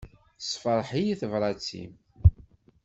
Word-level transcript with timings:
Tessefṛeḥ-iyi 0.39 1.15
tebrat-im. 1.19 1.93